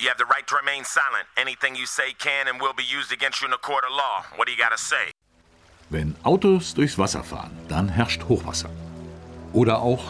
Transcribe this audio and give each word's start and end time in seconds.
You 0.00 0.08
have 0.08 0.18
the 0.18 0.24
right 0.24 0.46
to 0.48 0.56
remain 0.56 0.84
silent. 0.84 1.26
Anything 1.36 1.76
you 1.76 1.86
say 1.86 2.12
can 2.18 2.48
and 2.48 2.60
will 2.60 2.74
be 2.74 2.82
used 2.82 3.12
against 3.12 3.40
you 3.40 3.46
in 3.46 3.54
a 3.54 3.58
court 3.58 3.84
of 3.84 3.92
law. 3.92 4.24
What 4.36 4.46
do 4.46 4.52
you 4.52 4.58
gotta 4.58 4.76
say? 4.76 5.12
Wenn 5.88 6.16
Autos 6.24 6.74
durchs 6.74 6.98
Wasser 6.98 7.22
fahren, 7.22 7.56
dann 7.68 7.88
herrscht 7.88 8.24
Hochwasser. 8.28 8.70
Oder 9.52 9.80
auch, 9.80 10.02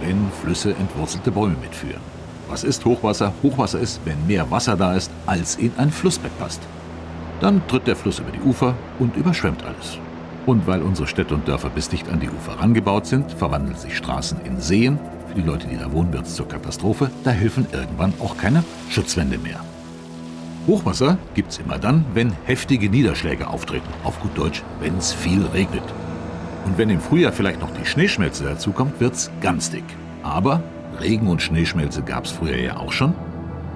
wenn 0.00 0.32
Flüsse 0.42 0.74
entwurzelte 0.74 1.30
Bäume 1.30 1.56
mitführen. 1.58 2.00
Was 2.48 2.64
ist 2.64 2.84
Hochwasser? 2.84 3.32
Hochwasser 3.42 3.78
ist, 3.78 4.00
wenn 4.04 4.26
mehr 4.26 4.50
Wasser 4.50 4.76
da 4.76 4.96
ist, 4.96 5.12
als 5.26 5.54
in 5.54 5.72
ein 5.78 5.92
Flussbett 5.92 6.36
passt. 6.38 6.60
Dann 7.40 7.66
tritt 7.68 7.86
der 7.86 7.94
Fluss 7.94 8.18
über 8.18 8.32
die 8.32 8.40
Ufer 8.40 8.74
und 8.98 9.14
überschwemmt 9.16 9.62
alles. 9.62 9.98
Und 10.46 10.66
weil 10.66 10.82
unsere 10.82 11.06
Städte 11.06 11.34
und 11.34 11.46
Dörfer 11.46 11.70
bis 11.70 11.88
dicht 11.88 12.08
an 12.08 12.18
die 12.18 12.30
Ufer 12.30 12.58
rangebaut 12.58 13.06
sind, 13.06 13.30
verwandeln 13.30 13.76
sich 13.76 13.96
Straßen 13.96 14.44
in 14.44 14.60
Seen. 14.60 14.98
Die 15.38 15.44
Leute, 15.44 15.68
die 15.68 15.76
da 15.76 15.92
wohnen, 15.92 16.12
wird 16.12 16.26
es 16.26 16.34
zur 16.34 16.48
Katastrophe. 16.48 17.12
Da 17.22 17.30
helfen 17.30 17.64
irgendwann 17.70 18.12
auch 18.18 18.36
keine 18.36 18.64
Schutzwände 18.90 19.38
mehr. 19.38 19.60
Hochwasser 20.66 21.16
gibt 21.34 21.52
es 21.52 21.58
immer 21.58 21.78
dann, 21.78 22.04
wenn 22.12 22.32
heftige 22.44 22.90
Niederschläge 22.90 23.46
auftreten. 23.46 23.86
Auf 24.02 24.18
gut 24.18 24.36
Deutsch, 24.36 24.64
wenn 24.80 24.98
es 24.98 25.12
viel 25.12 25.46
regnet. 25.54 25.84
Und 26.64 26.76
wenn 26.76 26.90
im 26.90 27.00
Frühjahr 27.00 27.30
vielleicht 27.30 27.60
noch 27.60 27.70
die 27.70 27.86
Schneeschmelze 27.86 28.42
dazukommt, 28.42 29.00
wird 29.00 29.14
es 29.14 29.30
ganz 29.40 29.70
dick. 29.70 29.84
Aber 30.24 30.60
Regen 31.00 31.28
und 31.28 31.40
Schneeschmelze 31.40 32.02
gab 32.02 32.24
es 32.24 32.32
früher 32.32 32.56
ja 32.56 32.76
auch 32.76 32.90
schon. 32.90 33.14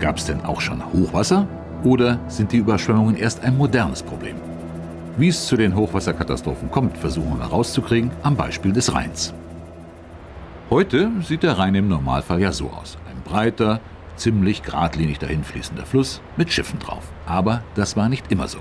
Gab 0.01 0.17
es 0.17 0.27
denn 0.27 0.45
auch 0.45 0.61
schon 0.61 0.85
Hochwasser? 0.93 1.47
Oder 1.85 2.19
sind 2.27 2.51
die 2.51 2.57
Überschwemmungen 2.57 3.15
erst 3.15 3.45
ein 3.45 3.57
modernes 3.57 4.03
Problem? 4.03 4.35
Wie 5.17 5.29
es 5.29 5.47
zu 5.47 5.57
den 5.57 5.77
Hochwasserkatastrophen 5.77 6.73
kommt, 6.73 6.99
versuchen 6.99 7.39
wir 7.39 7.45
herauszukriegen 7.45 8.11
am 8.25 8.35
Beispiel 8.35 8.73
des 8.73 8.93
Rheins. 8.93 9.33
Heute 10.73 11.13
sieht 11.21 11.43
der 11.43 11.59
Rhein 11.59 11.75
im 11.75 11.87
Normalfall 11.87 12.41
ja 12.41 12.51
so 12.51 12.71
aus. 12.71 12.97
Ein 13.07 13.23
breiter, 13.25 13.79
ziemlich 14.17 14.63
geradlinig 14.63 15.19
dahinfließender 15.19 15.85
Fluss 15.85 16.23
mit 16.39 16.51
Schiffen 16.51 16.79
drauf. 16.79 17.13
Aber 17.27 17.63
das 17.75 17.95
war 17.95 18.09
nicht 18.09 18.33
immer 18.33 18.49
so. 18.49 18.57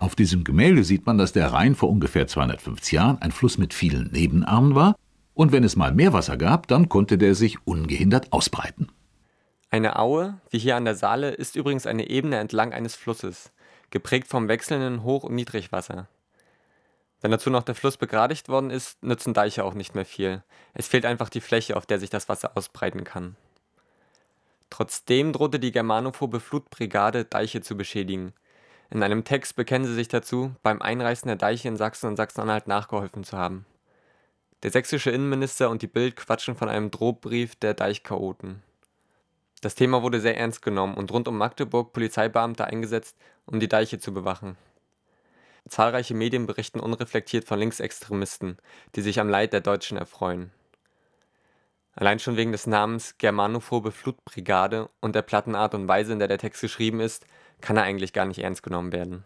Auf 0.00 0.16
diesem 0.16 0.42
Gemälde 0.42 0.82
sieht 0.82 1.06
man, 1.06 1.18
dass 1.18 1.32
der 1.32 1.52
Rhein 1.52 1.76
vor 1.76 1.88
ungefähr 1.88 2.26
250 2.26 2.90
Jahren 2.90 3.22
ein 3.22 3.30
Fluss 3.30 3.58
mit 3.58 3.74
vielen 3.74 4.10
Nebenarmen 4.10 4.74
war 4.74 4.96
und 5.34 5.52
wenn 5.52 5.62
es 5.62 5.76
mal 5.76 5.94
mehr 5.94 6.12
Wasser 6.12 6.36
gab, 6.36 6.66
dann 6.66 6.88
konnte 6.88 7.16
der 7.16 7.36
sich 7.36 7.58
ungehindert 7.64 8.32
ausbreiten. 8.32 8.88
Eine 9.70 10.00
Aue, 10.00 10.40
wie 10.50 10.58
hier 10.58 10.74
an 10.74 10.84
der 10.84 10.96
Saale, 10.96 11.30
ist 11.30 11.54
übrigens 11.54 11.86
eine 11.86 12.10
Ebene 12.10 12.38
entlang 12.38 12.72
eines 12.72 12.96
Flusses 12.96 13.52
geprägt 13.90 14.26
vom 14.26 14.48
wechselnden 14.48 15.04
Hoch- 15.04 15.22
und 15.22 15.36
Niedrigwasser. 15.36 16.08
Wenn 17.20 17.30
dazu 17.30 17.50
noch 17.50 17.62
der 17.62 17.74
Fluss 17.74 17.96
begradigt 17.96 18.48
worden 18.48 18.70
ist, 18.70 19.02
nützen 19.02 19.34
Deiche 19.34 19.64
auch 19.64 19.74
nicht 19.74 19.94
mehr 19.94 20.04
viel. 20.04 20.42
Es 20.74 20.88
fehlt 20.88 21.06
einfach 21.06 21.28
die 21.28 21.40
Fläche, 21.40 21.76
auf 21.76 21.86
der 21.86 21.98
sich 21.98 22.10
das 22.10 22.28
Wasser 22.28 22.56
ausbreiten 22.56 23.04
kann. 23.04 23.36
Trotzdem 24.70 25.32
drohte 25.32 25.58
die 25.58 25.72
germanophobe 25.72 26.40
Flutbrigade, 26.40 27.24
Deiche 27.24 27.62
zu 27.62 27.76
beschädigen. 27.76 28.34
In 28.90 29.02
einem 29.02 29.24
Text 29.24 29.56
bekennen 29.56 29.86
sie 29.86 29.94
sich 29.94 30.08
dazu, 30.08 30.54
beim 30.62 30.82
Einreißen 30.82 31.26
der 31.26 31.36
Deiche 31.36 31.68
in 31.68 31.76
Sachsen 31.76 32.08
und 32.08 32.16
Sachsen-Anhalt 32.16 32.66
nachgeholfen 32.66 33.24
zu 33.24 33.36
haben. 33.36 33.64
Der 34.62 34.70
sächsische 34.70 35.10
Innenminister 35.10 35.70
und 35.70 35.82
die 35.82 35.86
Bild 35.86 36.16
quatschen 36.16 36.56
von 36.56 36.68
einem 36.68 36.90
Drohbrief 36.90 37.56
der 37.56 37.74
Deichchaoten. 37.74 38.62
Das 39.62 39.74
Thema 39.74 40.02
wurde 40.02 40.20
sehr 40.20 40.36
ernst 40.36 40.62
genommen 40.62 40.94
und 40.94 41.10
rund 41.10 41.28
um 41.28 41.38
Magdeburg 41.38 41.92
Polizeibeamte 41.92 42.64
eingesetzt, 42.64 43.16
um 43.46 43.58
die 43.58 43.68
Deiche 43.68 43.98
zu 43.98 44.12
bewachen. 44.12 44.56
Zahlreiche 45.68 46.14
Medien 46.14 46.46
berichten 46.46 46.80
unreflektiert 46.80 47.44
von 47.44 47.58
Linksextremisten, 47.58 48.58
die 48.94 49.00
sich 49.00 49.18
am 49.18 49.28
Leid 49.28 49.52
der 49.52 49.60
Deutschen 49.60 49.96
erfreuen. 49.96 50.52
Allein 51.94 52.18
schon 52.18 52.36
wegen 52.36 52.52
des 52.52 52.66
Namens 52.66 53.16
Germanophobe 53.18 53.90
Flutbrigade 53.90 54.90
und 55.00 55.14
der 55.14 55.22
platten 55.22 55.54
Art 55.54 55.74
und 55.74 55.88
Weise, 55.88 56.12
in 56.12 56.18
der 56.18 56.28
der 56.28 56.38
Text 56.38 56.60
geschrieben 56.60 57.00
ist, 57.00 57.26
kann 57.60 57.76
er 57.76 57.84
eigentlich 57.84 58.12
gar 58.12 58.26
nicht 58.26 58.38
ernst 58.38 58.62
genommen 58.62 58.92
werden. 58.92 59.24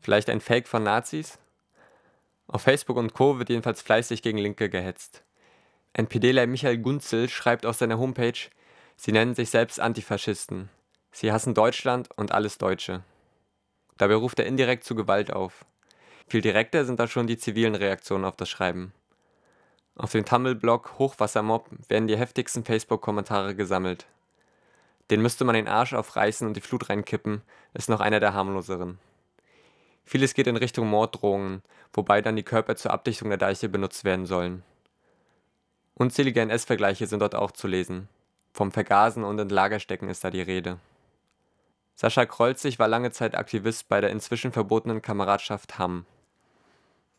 Vielleicht 0.00 0.30
ein 0.30 0.40
Fake 0.40 0.68
von 0.68 0.82
Nazis? 0.82 1.38
Auf 2.48 2.62
Facebook 2.62 2.96
und 2.96 3.12
Co. 3.12 3.38
wird 3.38 3.50
jedenfalls 3.50 3.82
fleißig 3.82 4.22
gegen 4.22 4.38
Linke 4.38 4.70
gehetzt. 4.70 5.22
NPDler 5.92 6.46
Michael 6.46 6.78
Gunzel 6.78 7.28
schreibt 7.28 7.66
auf 7.66 7.76
seiner 7.76 7.98
Homepage, 7.98 8.38
sie 8.96 9.12
nennen 9.12 9.34
sich 9.34 9.50
selbst 9.50 9.80
Antifaschisten. 9.80 10.70
Sie 11.12 11.32
hassen 11.32 11.54
Deutschland 11.54 12.08
und 12.16 12.32
alles 12.32 12.58
Deutsche. 12.58 13.02
Dabei 13.98 14.14
ruft 14.14 14.38
er 14.38 14.46
indirekt 14.46 14.84
zu 14.84 14.94
Gewalt 14.94 15.32
auf. 15.32 15.64
Viel 16.28 16.40
direkter 16.40 16.84
sind 16.84 17.00
da 17.00 17.06
schon 17.06 17.26
die 17.26 17.38
zivilen 17.38 17.74
Reaktionen 17.74 18.24
auf 18.24 18.36
das 18.36 18.48
Schreiben. 18.48 18.92
Auf 19.96 20.12
dem 20.12 20.24
Tumblr-Blog 20.24 20.98
Hochwassermob 20.98 21.70
werden 21.88 22.06
die 22.06 22.18
heftigsten 22.18 22.64
Facebook-Kommentare 22.64 23.54
gesammelt. 23.54 24.06
Den 25.10 25.22
müsste 25.22 25.44
man 25.44 25.54
den 25.54 25.68
Arsch 25.68 25.94
aufreißen 25.94 26.46
und 26.46 26.54
die 26.54 26.60
Flut 26.60 26.90
reinkippen, 26.90 27.42
ist 27.74 27.88
noch 27.88 28.00
einer 28.00 28.20
der 28.20 28.34
harmloseren. 28.34 28.98
Vieles 30.04 30.34
geht 30.34 30.46
in 30.46 30.56
Richtung 30.56 30.88
Morddrohungen, 30.88 31.62
wobei 31.92 32.20
dann 32.22 32.36
die 32.36 32.42
Körper 32.42 32.76
zur 32.76 32.92
Abdichtung 32.92 33.28
der 33.28 33.38
Deiche 33.38 33.68
benutzt 33.68 34.04
werden 34.04 34.26
sollen. 34.26 34.62
Unzählige 35.94 36.42
NS-Vergleiche 36.42 37.06
sind 37.06 37.20
dort 37.20 37.34
auch 37.34 37.52
zu 37.52 37.66
lesen. 37.66 38.08
Vom 38.52 38.70
Vergasen 38.70 39.24
und 39.24 39.38
in 39.38 39.48
Lagerstecken 39.48 40.08
ist 40.08 40.22
da 40.22 40.30
die 40.30 40.42
Rede. 40.42 40.78
Sascha 41.98 42.26
Krolzig 42.26 42.78
war 42.78 42.88
lange 42.88 43.10
Zeit 43.10 43.34
Aktivist 43.34 43.88
bei 43.88 44.02
der 44.02 44.10
inzwischen 44.10 44.52
verbotenen 44.52 45.00
Kameradschaft 45.00 45.78
Hamm. 45.78 46.04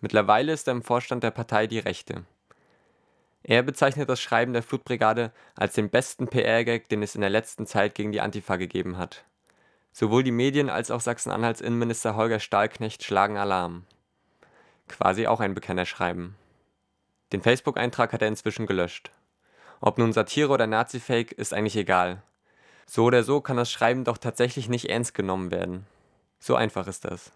Mittlerweile 0.02 0.54
ist 0.54 0.68
er 0.68 0.74
im 0.74 0.84
Vorstand 0.84 1.24
der 1.24 1.32
Partei 1.32 1.66
Die 1.66 1.80
Rechte. 1.80 2.26
Er 3.42 3.64
bezeichnet 3.64 4.08
das 4.08 4.22
Schreiben 4.22 4.54
der 4.54 4.62
Flutbrigade 4.62 5.32
als 5.56 5.74
den 5.74 5.90
besten 5.90 6.28
PR-Gag, 6.28 6.90
den 6.90 7.02
es 7.02 7.16
in 7.16 7.22
der 7.22 7.32
letzten 7.32 7.66
Zeit 7.66 7.96
gegen 7.96 8.12
die 8.12 8.22
Antifa 8.22 8.58
gegeben 8.58 9.00
hat. 9.00 9.26
Sowohl 9.94 10.22
die 10.22 10.32
Medien 10.32 10.70
als 10.70 10.92
auch 10.92 11.02
Sachsen-Anhalts 11.02 11.62
Innenminister 11.62 12.16
Holger 12.16 12.40
Stahlknecht 12.40 13.04
schlagen 13.04 13.38
Alarm. 13.38 13.86
Quasi 14.88 15.26
auch 15.26 15.40
ein 15.40 15.56
Bekennerschreiben. 15.56 16.36
Den 17.32 17.42
Facebook-Eintrag 17.42 18.14
hat 18.14 18.22
er 18.22 18.28
inzwischen 18.28 18.68
gelöscht. 18.68 19.09
Ob 19.82 19.98
nun 19.98 20.14
Satire 20.14 20.50
oder 20.50 20.68
Nazi-Fake, 20.68 21.32
ist 21.32 21.52
eigentlich 21.52 21.78
egal. 21.78 22.22
So 22.90 23.03
oder 23.03 23.24
so 23.24 23.42
kann 23.42 23.58
das 23.58 23.70
Schreiben 23.70 24.06
doch 24.06 24.18
tatsächlich 24.18 24.70
nicht 24.70 24.90
ernst 24.90 25.14
genommen 25.14 25.52
werden. 25.52 25.86
So 26.40 26.56
einfach 26.56 26.88
ist 26.88 27.06
das. 27.06 27.31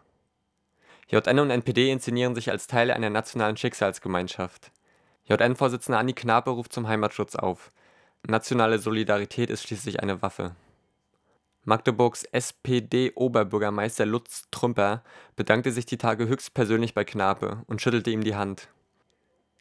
JN 1.10 1.40
und 1.40 1.52
NPD 1.52 1.92
inszenieren 1.92 2.36
sich 2.36 2.50
als 2.50 2.68
Teile 2.68 2.96
einer 2.96 3.10
nationalen 3.10 3.58
Schicksalsgemeinschaft. 3.58 4.72
JN-Vorsitzender 5.26 6.00
Anni 6.00 6.14
Knape 6.14 6.52
ruft 6.52 6.72
zum 6.72 6.88
Heimatschutz 6.88 7.36
auf. 7.36 7.70
Nationale 8.26 8.80
Solidarität 8.80 9.50
ist 9.50 9.64
schließlich 9.64 10.02
eine 10.02 10.22
Waffe. 10.22 10.56
Magdeburgs 11.64 12.24
SPD-Oberbürgermeister 12.24 14.06
Lutz 14.06 14.46
Trümper 14.52 15.04
bedankte 15.36 15.72
sich 15.72 15.86
die 15.86 15.98
Tage 15.98 16.28
höchstpersönlich 16.28 16.94
bei 16.94 17.04
Knape 17.04 17.62
und 17.68 17.82
schüttelte 17.82 18.10
ihm 18.10 18.24
die 18.24 18.36
Hand. 18.36 18.70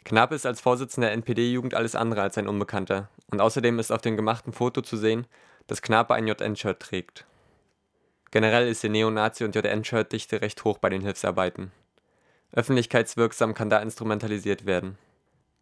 Knape 0.05 0.35
ist 0.35 0.47
als 0.47 0.61
Vorsitzender 0.61 1.09
der 1.09 1.15
NPD-Jugend 1.15 1.75
alles 1.75 1.95
andere 1.95 2.23
als 2.23 2.39
ein 2.39 2.49
Unbekannter 2.49 3.09
und 3.31 3.41
außerdem 3.41 3.79
ist 3.79 3.91
auf 3.91 4.01
dem 4.01 4.17
gemachten 4.17 4.53
Foto 4.53 4.81
zu 4.81 4.97
sehen, 4.97 5.27
dass 5.71 5.83
Knape 5.83 6.15
ein 6.15 6.27
JN-Shirt 6.27 6.81
trägt. 6.81 7.27
Generell 8.33 8.67
ist 8.67 8.83
die 8.83 8.89
Neonazi- 8.89 9.45
und 9.45 9.55
JN-Shirt-Dichte 9.55 10.41
recht 10.41 10.65
hoch 10.65 10.79
bei 10.79 10.89
den 10.89 11.01
Hilfsarbeiten. 11.01 11.71
Öffentlichkeitswirksam 12.51 13.55
kann 13.55 13.71
da 13.71 13.79
instrumentalisiert 13.79 14.67
werden. 14.67 14.99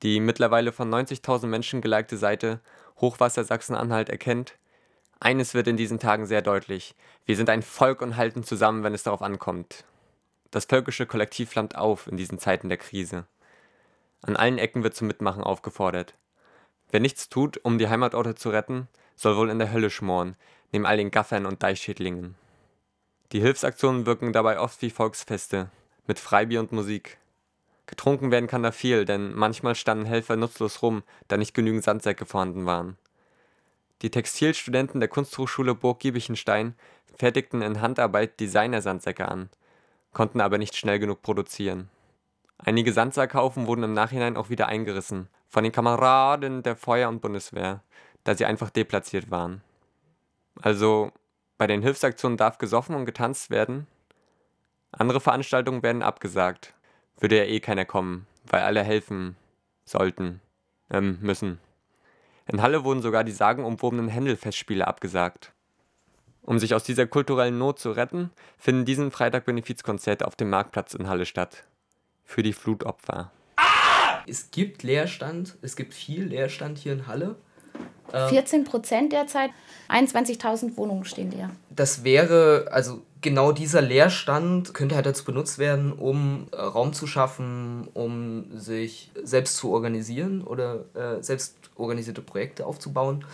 Die 0.03 0.21
mittlerweile 0.21 0.73
von 0.73 0.89
90.000 0.89 1.49
Menschen 1.49 1.83
gelikte 1.83 2.17
Seite 2.17 2.61
Hochwasser 3.03 3.45
Sachsen-Anhalt 3.45 4.09
erkennt, 4.09 4.57
eines 5.21 5.53
wird 5.53 5.69
in 5.69 5.77
diesen 5.77 5.99
Tagen 5.99 6.25
sehr 6.25 6.41
deutlich. 6.41 6.95
Wir 7.27 7.37
sind 7.37 7.51
ein 7.51 7.61
Volk 7.61 8.01
und 8.01 8.17
halten 8.17 8.45
zusammen, 8.45 8.85
wenn 8.85 8.95
es 8.95 9.03
darauf 9.03 9.21
ankommt. 9.21 9.85
Das 10.51 10.65
völkische 10.65 11.05
Kollektiv 11.05 11.51
flammt 11.51 11.77
auf 11.77 12.07
in 12.07 12.17
diesen 12.17 12.39
Zeiten 12.39 12.71
der 12.71 12.79
Krise. 12.79 13.27
An 14.23 14.37
allen 14.37 14.57
Ecken 14.57 14.83
wird 14.83 14.95
zum 14.95 15.07
Mitmachen 15.07 15.45
aufgefordert. 15.45 16.15
Wer 16.91 17.01
nichts 17.01 17.29
tut, 17.29 17.63
um 17.63 17.77
die 17.77 17.89
Heimatorte 17.91 18.35
zu 18.35 18.49
retten, 18.49 18.89
soll 19.19 19.37
wohl 19.37 19.51
in 19.51 19.59
der 19.59 19.73
Hölle 19.73 19.91
schmoren, 19.91 20.37
neben 20.73 20.87
all 20.87 20.97
den 20.97 21.11
Gaffern 21.11 21.45
und 21.45 21.63
Deichschädlingen. 21.63 22.37
Die 23.33 23.41
Hilfsaktionen 23.41 24.07
wirken 24.07 24.33
dabei 24.33 24.61
oft 24.61 24.81
wie 24.81 24.91
Volksfeste, 24.91 25.71
mit 26.07 26.19
Freibier 26.19 26.61
und 26.61 26.73
Musik. 26.73 27.19
Getrunken 27.87 28.31
werden 28.31 28.47
kann 28.47 28.63
da 28.63 28.71
viel, 28.71 29.05
denn 29.05 29.35
manchmal 29.35 29.75
standen 29.75 30.07
Helfer 30.07 30.37
nutzlos 30.37 30.83
rum, 30.83 31.03
da 31.27 31.37
nicht 31.37 31.53
genügend 31.53 31.85
Sandsäcke 31.85 32.27
vorhanden 32.27 32.65
waren. 32.65 32.97
Die 34.03 34.11
Textilstudenten 34.11 35.01
der 35.01 35.09
Kunsthochschule 35.09 35.75
Burg 35.75 35.99
Giebichenstein 35.99 36.75
fertigten 37.17 37.63
in 37.63 37.81
Handarbeit 37.81 38.39
Designer-Sandsäcke 38.39 39.27
an, 39.27 39.51
konnten 40.13 40.41
aber 40.41 40.59
nicht 40.59 40.77
schnell 40.77 41.01
genug 41.01 41.23
produzieren. 41.23 41.89
Einige 42.59 42.93
Sandsäckhaufen 42.93 43.67
wurden 43.67 43.83
im 43.83 43.95
Nachhinein 43.95 44.37
auch 44.37 44.51
wieder 44.51 44.69
eingerissen, 44.69 45.29
von 45.49 45.65
den 45.65 45.73
Kameraden 45.73 46.63
der 46.63 46.77
Feuer- 46.77 47.09
und 47.09 47.21
Bundeswehr, 47.21 47.83
da 48.29 48.35
sie 48.35 48.45
einfach 48.45 48.69
deplatziert 48.69 49.31
waren. 49.31 49.63
Also 50.61 51.13
bei 51.57 51.67
den 51.67 51.81
Hilfsaktionen 51.81 52.37
darf 52.37 52.59
gesoffen 52.59 52.95
und 52.95 53.07
getanzt 53.07 53.49
werden. 53.49 53.87
Andere 54.93 55.19
Veranstaltungen 55.19 55.83
werden 55.83 56.03
abgesagt. 56.03 56.75
Würde 57.19 57.39
ja 57.39 57.45
eh 57.45 57.61
keiner 57.61 57.87
kommen, 57.87 58.27
weil 58.45 58.61
alle 58.61 58.83
helfen 58.83 59.35
sollten, 59.87 60.43
ähm, 60.91 61.17
müssen. 61.23 61.59
In 62.47 62.61
Halle 62.61 62.85
wurden 62.85 63.01
sogar 63.01 63.25
die 63.25 63.33
sagenumwobenen 63.33 64.09
Händelfestspiele 64.09 64.87
abgesagt. 64.87 65.55
Um 66.43 66.59
sich 66.59 66.75
aus 66.75 66.85
dieser 66.85 67.07
kulturellen 67.07 67.57
Not 67.57 67.79
zu 67.79 67.93
retten, 67.93 68.31
finden 68.59 68.85
diesen 68.85 69.11
Freitag 69.11 69.47
Benefizkonzerte 69.47 70.27
auf 70.27 70.37
dem 70.37 70.51
Marktplatz 70.51 70.93
in 70.93 71.09
Halle 71.09 71.25
statt. 71.25 71.65
Für 72.27 72.43
die 72.43 72.53
Flutopfer. 72.53 73.33
Es 74.27 74.51
gibt 74.51 74.83
Leerstand, 74.83 75.57
es 75.63 75.77
gibt 75.77 75.95
viel 75.95 76.25
Leerstand 76.25 76.77
hier 76.77 76.93
in 76.93 77.07
Halle. 77.07 77.37
14 78.11 78.65
Prozent 78.65 79.13
derzeit, 79.13 79.51
21.000 79.89 80.77
Wohnungen 80.77 81.05
stehen 81.05 81.31
leer. 81.31 81.51
Das 81.71 82.05
wäre, 82.05 82.69
also 82.71 83.03
genau 83.21 83.53
dieser 83.53 83.83
Leerstand 83.83 84.75
könnte 84.75 84.95
halt 84.95 85.07
dazu 85.07 85.25
benutzt 85.25 85.59
werden, 85.59 85.93
um 85.93 86.47
äh, 86.53 86.57
Raum 86.57 86.93
zu 86.93 87.07
schaffen, 87.07 87.89
um 87.95 88.47
sich 88.59 89.11
selbst 89.23 89.57
zu 89.57 89.71
organisieren 89.71 90.43
oder 90.43 90.85
äh, 90.95 91.23
selbst 91.23 91.57
organisierte 91.77 92.23
Projekte 92.23 92.67
aufzubauen. 92.67 93.25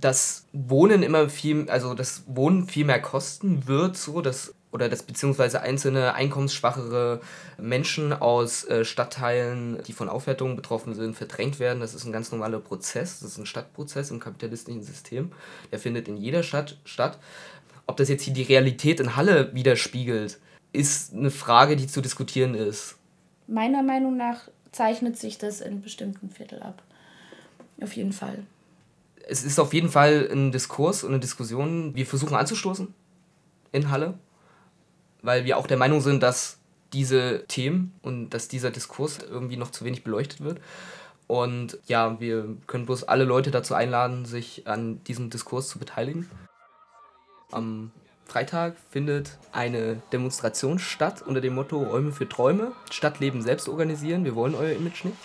Das 0.00 0.46
Wohnen 0.52 1.02
immer 1.02 1.28
viel, 1.28 1.68
also 1.68 1.94
das 1.94 2.22
Wohnen 2.26 2.68
viel 2.68 2.84
mehr 2.84 3.02
kosten 3.02 3.66
wird, 3.66 3.96
so 3.96 4.20
dass 4.20 4.54
oder 4.72 4.88
dass 4.88 5.02
beziehungsweise 5.02 5.60
einzelne 5.60 6.14
einkommensschwachere 6.14 7.20
Menschen 7.58 8.12
aus 8.12 8.64
äh, 8.64 8.84
Stadtteilen, 8.84 9.82
die 9.86 9.92
von 9.92 10.08
Aufwertungen 10.08 10.56
betroffen 10.56 10.94
sind, 10.94 11.14
verdrängt 11.14 11.60
werden. 11.60 11.80
Das 11.80 11.94
ist 11.94 12.04
ein 12.04 12.12
ganz 12.12 12.32
normaler 12.32 12.58
Prozess, 12.58 13.20
das 13.20 13.32
ist 13.32 13.38
ein 13.38 13.46
Stadtprozess 13.46 14.10
im 14.10 14.18
kapitalistischen 14.18 14.82
System. 14.82 15.30
Der 15.70 15.78
findet 15.78 16.08
in 16.08 16.16
jeder 16.16 16.42
Stadt 16.42 16.78
statt. 16.84 17.18
Ob 17.86 17.98
das 17.98 18.08
jetzt 18.08 18.22
hier 18.22 18.32
die 18.32 18.42
Realität 18.42 18.98
in 18.98 19.14
Halle 19.14 19.54
widerspiegelt, 19.54 20.40
ist 20.72 21.12
eine 21.12 21.30
Frage, 21.30 21.76
die 21.76 21.86
zu 21.86 22.00
diskutieren 22.00 22.54
ist. 22.54 22.96
Meiner 23.46 23.82
Meinung 23.82 24.16
nach 24.16 24.48
zeichnet 24.70 25.18
sich 25.18 25.36
das 25.36 25.60
in 25.60 25.82
bestimmten 25.82 26.30
Viertel 26.30 26.62
ab. 26.62 26.82
Auf 27.82 27.94
jeden 27.94 28.14
Fall. 28.14 28.46
Es 29.28 29.44
ist 29.44 29.58
auf 29.58 29.74
jeden 29.74 29.90
Fall 29.90 30.28
ein 30.32 30.50
Diskurs 30.50 31.04
und 31.04 31.10
eine 31.10 31.20
Diskussion, 31.20 31.94
wir 31.94 32.06
versuchen 32.06 32.34
anzustoßen 32.34 32.94
in 33.72 33.90
Halle 33.90 34.14
weil 35.22 35.44
wir 35.44 35.56
auch 35.56 35.66
der 35.66 35.76
Meinung 35.76 36.00
sind, 36.00 36.22
dass 36.22 36.58
diese 36.92 37.44
Themen 37.48 37.94
und 38.02 38.30
dass 38.30 38.48
dieser 38.48 38.70
Diskurs 38.70 39.18
irgendwie 39.18 39.56
noch 39.56 39.70
zu 39.70 39.84
wenig 39.84 40.04
beleuchtet 40.04 40.42
wird. 40.42 40.60
Und 41.26 41.78
ja, 41.86 42.20
wir 42.20 42.56
können 42.66 42.84
bloß 42.84 43.04
alle 43.04 43.24
Leute 43.24 43.50
dazu 43.50 43.74
einladen, 43.74 44.26
sich 44.26 44.66
an 44.66 45.02
diesem 45.04 45.30
Diskurs 45.30 45.68
zu 45.68 45.78
beteiligen. 45.78 46.28
Am 47.50 47.90
Freitag 48.26 48.76
findet 48.90 49.38
eine 49.52 50.02
Demonstration 50.12 50.78
statt 50.78 51.22
unter 51.22 51.40
dem 51.40 51.54
Motto 51.54 51.82
Räume 51.82 52.12
für 52.12 52.28
Träume, 52.28 52.72
Stadtleben 52.90 53.42
selbst 53.42 53.68
organisieren, 53.68 54.24
wir 54.24 54.34
wollen 54.34 54.54
euer 54.54 54.72
Image 54.72 55.04
nicht. 55.04 55.16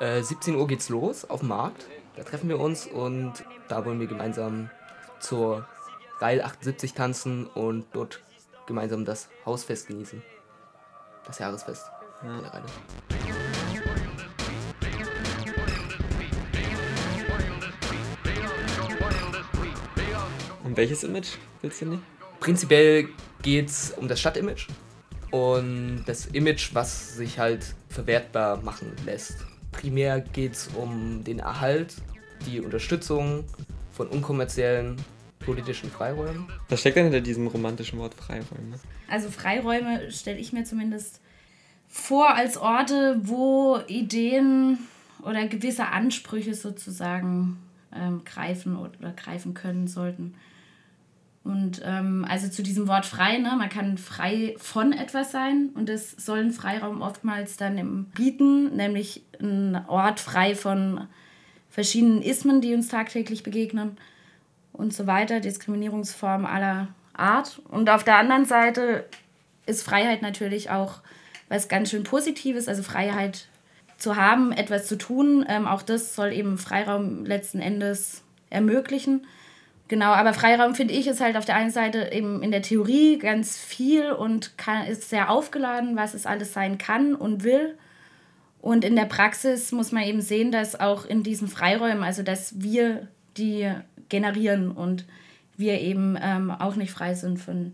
Äh, 0.00 0.22
17 0.22 0.54
Uhr 0.54 0.66
geht's 0.66 0.88
los 0.88 1.28
auf 1.28 1.40
dem 1.40 1.48
Markt, 1.48 1.86
da 2.16 2.22
treffen 2.22 2.48
wir 2.48 2.60
uns 2.60 2.86
und 2.86 3.32
da 3.68 3.84
wollen 3.84 3.98
wir 3.98 4.06
gemeinsam 4.06 4.70
zur 5.18 5.66
Reil 6.20 6.40
78 6.42 6.94
tanzen 6.94 7.46
und 7.46 7.86
dort 7.92 8.20
gemeinsam 8.66 9.04
das 9.04 9.28
Hausfest 9.44 9.88
genießen. 9.88 10.22
Das 11.24 11.38
Jahresfest. 11.38 11.86
Ja. 12.22 12.62
Um 20.64 20.76
welches 20.76 21.04
Image 21.04 21.36
willst 21.62 21.80
du 21.80 21.86
nicht? 21.86 22.02
Prinzipiell 22.40 23.08
geht 23.42 23.68
es 23.68 23.92
um 23.92 24.08
das 24.08 24.20
Stadtimage 24.20 24.66
und 25.30 26.04
das 26.06 26.26
Image, 26.26 26.74
was 26.74 27.16
sich 27.16 27.38
halt 27.38 27.74
verwertbar 27.88 28.62
machen 28.62 28.92
lässt. 29.04 29.46
Primär 29.72 30.20
geht 30.20 30.52
es 30.52 30.68
um 30.68 31.22
den 31.22 31.38
Erhalt, 31.38 31.94
die 32.46 32.60
Unterstützung 32.60 33.44
von 33.92 34.08
unkommerziellen 34.08 34.96
politischen 35.46 35.90
Freiräumen. 35.90 36.46
Was 36.68 36.80
steckt 36.80 36.96
denn 36.96 37.04
hinter 37.04 37.22
diesem 37.22 37.46
romantischen 37.46 37.98
Wort 37.98 38.14
Freiräume? 38.14 38.78
Also 39.08 39.30
Freiräume 39.30 40.10
stelle 40.10 40.38
ich 40.38 40.52
mir 40.52 40.64
zumindest 40.64 41.20
vor 41.88 42.34
als 42.34 42.58
Orte, 42.58 43.20
wo 43.22 43.78
Ideen 43.86 44.78
oder 45.22 45.46
gewisse 45.46 45.86
Ansprüche 45.86 46.54
sozusagen 46.54 47.58
ähm, 47.94 48.22
greifen 48.24 48.76
oder 48.76 49.12
greifen 49.12 49.54
können 49.54 49.86
sollten. 49.86 50.34
Und 51.44 51.80
ähm, 51.84 52.26
also 52.28 52.48
zu 52.48 52.64
diesem 52.64 52.88
Wort 52.88 53.06
frei, 53.06 53.38
ne, 53.38 53.54
man 53.56 53.68
kann 53.68 53.98
frei 53.98 54.56
von 54.58 54.92
etwas 54.92 55.30
sein 55.30 55.70
und 55.74 55.88
das 55.88 56.10
soll 56.10 56.40
ein 56.40 56.50
Freiraum 56.50 57.02
oftmals 57.02 57.56
dann 57.56 57.78
im 57.78 58.06
bieten, 58.06 58.74
nämlich 58.74 59.22
ein 59.40 59.76
Ort 59.86 60.18
frei 60.18 60.56
von 60.56 61.06
verschiedenen 61.70 62.20
Ismen, 62.20 62.60
die 62.60 62.74
uns 62.74 62.88
tagtäglich 62.88 63.44
begegnen 63.44 63.96
und 64.76 64.92
so 64.92 65.06
weiter, 65.06 65.40
Diskriminierungsformen 65.40 66.46
aller 66.46 66.88
Art. 67.14 67.60
Und 67.68 67.90
auf 67.90 68.04
der 68.04 68.18
anderen 68.18 68.44
Seite 68.44 69.04
ist 69.66 69.82
Freiheit 69.82 70.22
natürlich 70.22 70.70
auch 70.70 71.00
was 71.48 71.68
ganz 71.68 71.90
schön 71.90 72.04
Positives, 72.04 72.68
also 72.68 72.82
Freiheit 72.82 73.46
zu 73.98 74.16
haben, 74.16 74.52
etwas 74.52 74.86
zu 74.86 74.98
tun. 74.98 75.44
Ähm, 75.48 75.66
auch 75.66 75.82
das 75.82 76.14
soll 76.14 76.32
eben 76.32 76.58
Freiraum 76.58 77.24
letzten 77.24 77.60
Endes 77.60 78.22
ermöglichen. 78.50 79.26
Genau, 79.88 80.12
aber 80.12 80.34
Freiraum 80.34 80.74
finde 80.74 80.94
ich 80.94 81.06
ist 81.06 81.20
halt 81.20 81.36
auf 81.36 81.44
der 81.44 81.54
einen 81.54 81.70
Seite 81.70 82.10
eben 82.12 82.42
in 82.42 82.50
der 82.50 82.62
Theorie 82.62 83.18
ganz 83.18 83.56
viel 83.56 84.10
und 84.10 84.58
kann, 84.58 84.86
ist 84.86 85.08
sehr 85.08 85.30
aufgeladen, 85.30 85.96
was 85.96 86.14
es 86.14 86.26
alles 86.26 86.52
sein 86.52 86.76
kann 86.76 87.14
und 87.14 87.44
will. 87.44 87.76
Und 88.60 88.84
in 88.84 88.96
der 88.96 89.04
Praxis 89.04 89.70
muss 89.70 89.92
man 89.92 90.02
eben 90.02 90.20
sehen, 90.20 90.50
dass 90.50 90.78
auch 90.78 91.04
in 91.04 91.22
diesen 91.22 91.46
Freiräumen, 91.46 92.02
also 92.02 92.24
dass 92.24 92.60
wir 92.60 93.06
die 93.36 93.70
generieren 94.08 94.70
und 94.70 95.04
wir 95.56 95.80
eben 95.80 96.18
ähm, 96.20 96.50
auch 96.50 96.76
nicht 96.76 96.90
frei 96.90 97.14
sind 97.14 97.38
von 97.38 97.72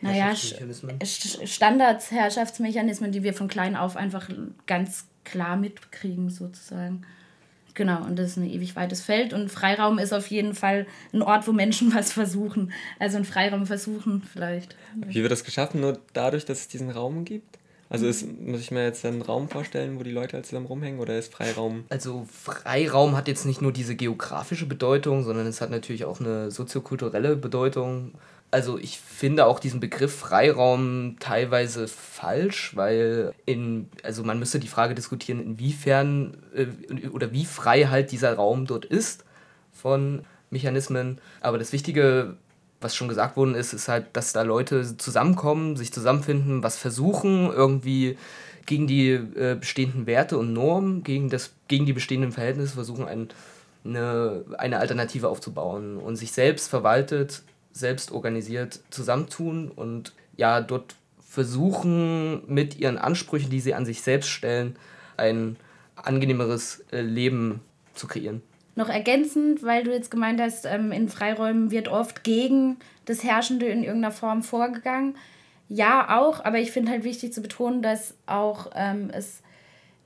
naja, 0.00 0.34
Standards, 0.36 2.10
Herrschaftsmechanismen, 2.10 3.10
die 3.10 3.22
wir 3.22 3.32
von 3.32 3.48
klein 3.48 3.74
auf 3.74 3.96
einfach 3.96 4.28
ganz 4.66 5.06
klar 5.24 5.56
mitkriegen, 5.56 6.28
sozusagen. 6.28 7.06
Genau, 7.72 8.04
und 8.04 8.16
das 8.18 8.30
ist 8.30 8.36
ein 8.36 8.48
ewig 8.48 8.76
weites 8.76 9.00
Feld. 9.00 9.32
Und 9.32 9.50
Freiraum 9.50 9.98
ist 9.98 10.12
auf 10.12 10.28
jeden 10.28 10.54
Fall 10.54 10.86
ein 11.12 11.22
Ort, 11.22 11.48
wo 11.48 11.52
Menschen 11.52 11.92
was 11.94 12.12
versuchen. 12.12 12.72
Also 12.98 13.16
ein 13.16 13.24
Freiraum 13.24 13.66
versuchen 13.66 14.22
vielleicht. 14.30 14.76
Wie 14.94 15.22
wird 15.22 15.32
das 15.32 15.44
geschaffen? 15.44 15.80
Nur 15.80 15.98
dadurch, 16.12 16.44
dass 16.44 16.60
es 16.60 16.68
diesen 16.68 16.90
Raum 16.90 17.24
gibt? 17.24 17.58
Also 17.94 18.08
ist, 18.08 18.26
muss 18.40 18.58
ich 18.60 18.72
mir 18.72 18.82
jetzt 18.82 19.06
einen 19.06 19.22
Raum 19.22 19.48
vorstellen, 19.48 20.00
wo 20.00 20.02
die 20.02 20.10
Leute 20.10 20.32
halt 20.32 20.46
zusammen 20.46 20.66
rumhängen 20.66 20.98
oder 20.98 21.16
ist 21.16 21.32
Freiraum? 21.32 21.84
Also 21.90 22.26
Freiraum 22.28 23.16
hat 23.16 23.28
jetzt 23.28 23.46
nicht 23.46 23.62
nur 23.62 23.70
diese 23.70 23.94
geografische 23.94 24.66
Bedeutung, 24.66 25.22
sondern 25.22 25.46
es 25.46 25.60
hat 25.60 25.70
natürlich 25.70 26.04
auch 26.04 26.18
eine 26.18 26.50
soziokulturelle 26.50 27.36
Bedeutung. 27.36 28.10
Also 28.50 28.78
ich 28.78 28.98
finde 28.98 29.46
auch 29.46 29.60
diesen 29.60 29.78
Begriff 29.78 30.12
Freiraum 30.12 31.18
teilweise 31.20 31.86
falsch, 31.86 32.74
weil 32.74 33.32
in, 33.46 33.88
also 34.02 34.24
man 34.24 34.40
müsste 34.40 34.58
die 34.58 34.66
Frage 34.66 34.96
diskutieren, 34.96 35.38
inwiefern 35.38 36.36
äh, 36.52 37.06
oder 37.10 37.30
wie 37.30 37.44
frei 37.44 37.84
halt 37.84 38.10
dieser 38.10 38.34
Raum 38.34 38.66
dort 38.66 38.86
ist 38.86 39.24
von 39.72 40.22
Mechanismen. 40.50 41.20
Aber 41.40 41.58
das 41.58 41.72
Wichtige 41.72 42.38
was 42.84 42.94
schon 42.94 43.08
gesagt 43.08 43.36
worden 43.36 43.54
ist, 43.54 43.72
ist 43.72 43.88
halt, 43.88 44.06
dass 44.12 44.32
da 44.32 44.42
Leute 44.42 44.96
zusammenkommen, 44.96 45.76
sich 45.76 45.92
zusammenfinden, 45.92 46.62
was 46.62 46.76
versuchen, 46.76 47.50
irgendwie 47.50 48.16
gegen 48.66 48.86
die 48.86 49.10
äh, 49.10 49.56
bestehenden 49.58 50.06
Werte 50.06 50.38
und 50.38 50.52
Normen, 50.52 51.02
gegen, 51.02 51.30
das, 51.30 51.52
gegen 51.66 51.86
die 51.86 51.92
bestehenden 51.92 52.32
Verhältnisse 52.32 52.74
versuchen, 52.74 53.06
ein, 53.06 53.28
eine, 53.84 54.44
eine 54.58 54.78
Alternative 54.78 55.28
aufzubauen 55.28 55.96
und 55.96 56.16
sich 56.16 56.32
selbst 56.32 56.68
verwaltet, 56.68 57.42
selbst 57.72 58.12
organisiert 58.12 58.80
zusammentun 58.90 59.70
und 59.70 60.12
ja, 60.36 60.60
dort 60.60 60.94
versuchen, 61.26 62.42
mit 62.46 62.78
ihren 62.78 62.98
Ansprüchen, 62.98 63.50
die 63.50 63.60
sie 63.60 63.74
an 63.74 63.86
sich 63.86 64.02
selbst 64.02 64.28
stellen, 64.28 64.76
ein 65.16 65.56
angenehmeres 65.96 66.84
äh, 66.92 67.00
Leben 67.00 67.60
zu 67.94 68.06
kreieren. 68.06 68.42
Noch 68.76 68.88
ergänzend, 68.88 69.62
weil 69.62 69.84
du 69.84 69.92
jetzt 69.92 70.10
gemeint 70.10 70.40
hast, 70.40 70.66
ähm, 70.66 70.90
in 70.90 71.08
Freiräumen 71.08 71.70
wird 71.70 71.88
oft 71.88 72.24
gegen 72.24 72.76
das 73.04 73.22
Herrschende 73.22 73.66
in 73.66 73.84
irgendeiner 73.84 74.12
Form 74.12 74.42
vorgegangen. 74.42 75.16
Ja, 75.68 76.18
auch, 76.18 76.44
aber 76.44 76.58
ich 76.58 76.72
finde 76.72 76.92
halt 76.92 77.04
wichtig 77.04 77.32
zu 77.32 77.40
betonen, 77.40 77.82
dass 77.82 78.14
auch 78.26 78.70
ähm, 78.74 79.10
es 79.12 79.42